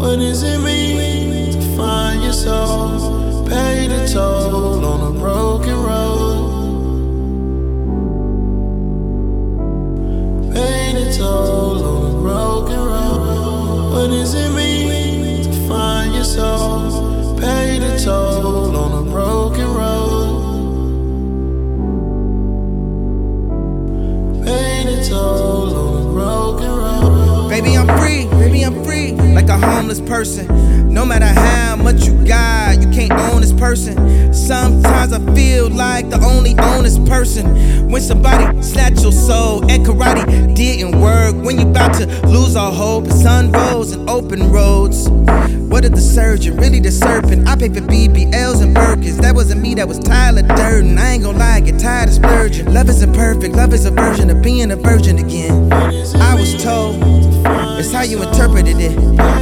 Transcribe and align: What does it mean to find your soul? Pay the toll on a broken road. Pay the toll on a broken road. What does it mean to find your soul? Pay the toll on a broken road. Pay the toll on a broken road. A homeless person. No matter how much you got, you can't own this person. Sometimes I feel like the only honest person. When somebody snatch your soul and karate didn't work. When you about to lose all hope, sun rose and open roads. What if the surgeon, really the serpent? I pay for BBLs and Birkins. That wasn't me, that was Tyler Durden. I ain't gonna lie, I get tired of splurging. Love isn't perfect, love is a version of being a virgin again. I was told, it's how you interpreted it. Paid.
What 0.00 0.16
does 0.18 0.42
it 0.42 0.58
mean 0.60 1.52
to 1.52 1.60
find 1.76 2.22
your 2.22 2.32
soul? 2.32 3.44
Pay 3.46 3.86
the 3.86 4.08
toll 4.10 4.82
on 4.82 5.14
a 5.14 5.18
broken 5.18 5.76
road. 5.76 6.40
Pay 10.54 10.94
the 10.94 11.12
toll 11.18 11.84
on 11.84 12.06
a 12.06 12.14
broken 12.18 12.78
road. 12.78 13.92
What 13.92 14.08
does 14.08 14.32
it 14.34 14.50
mean 14.56 15.42
to 15.44 15.52
find 15.68 16.14
your 16.14 16.24
soul? 16.24 17.38
Pay 17.38 17.78
the 17.78 17.98
toll 18.02 18.74
on 18.74 19.06
a 19.06 19.10
broken 19.10 19.68
road. 19.80 20.40
Pay 24.46 24.84
the 24.86 25.04
toll 25.06 25.76
on 25.76 25.96
a 26.00 26.04
broken 26.14 26.68
road. 26.70 26.79
A 29.50 29.58
homeless 29.58 30.00
person. 30.00 30.46
No 30.92 31.04
matter 31.04 31.26
how 31.26 31.76
much 31.76 32.06
you 32.06 32.24
got, 32.24 32.80
you 32.80 32.88
can't 32.90 33.12
own 33.12 33.40
this 33.40 33.52
person. 33.52 34.32
Sometimes 34.32 35.12
I 35.12 35.34
feel 35.34 35.68
like 35.68 36.08
the 36.08 36.20
only 36.24 36.56
honest 36.58 37.04
person. 37.04 37.90
When 37.90 38.00
somebody 38.00 38.62
snatch 38.62 39.02
your 39.02 39.12
soul 39.12 39.68
and 39.70 39.84
karate 39.84 40.54
didn't 40.54 41.00
work. 41.00 41.34
When 41.34 41.58
you 41.58 41.68
about 41.68 41.94
to 41.94 42.06
lose 42.28 42.54
all 42.54 42.72
hope, 42.72 43.08
sun 43.08 43.50
rose 43.50 43.92
and 43.92 44.08
open 44.08 44.50
roads. 44.50 45.08
What 45.08 45.84
if 45.84 45.92
the 45.92 46.00
surgeon, 46.00 46.56
really 46.56 46.80
the 46.80 46.90
serpent? 46.90 47.48
I 47.48 47.56
pay 47.56 47.68
for 47.68 47.80
BBLs 47.80 48.62
and 48.62 48.74
Birkins. 48.74 49.20
That 49.20 49.34
wasn't 49.34 49.62
me, 49.62 49.74
that 49.74 49.88
was 49.88 49.98
Tyler 49.98 50.42
Durden. 50.42 50.98
I 50.98 51.12
ain't 51.12 51.22
gonna 51.22 51.38
lie, 51.38 51.54
I 51.56 51.60
get 51.60 51.78
tired 51.80 52.08
of 52.08 52.14
splurging. 52.14 52.72
Love 52.72 52.88
isn't 52.88 53.14
perfect, 53.14 53.54
love 53.54 53.72
is 53.72 53.84
a 53.84 53.90
version 53.90 54.30
of 54.30 54.42
being 54.42 54.70
a 54.70 54.76
virgin 54.76 55.18
again. 55.18 55.72
I 55.72 56.34
was 56.34 56.62
told, 56.62 56.96
it's 57.78 57.92
how 57.92 58.02
you 58.02 58.22
interpreted 58.22 58.76
it. 58.78 58.96
Paid. 59.16 59.39